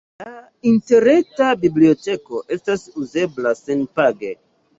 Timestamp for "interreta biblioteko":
0.69-2.41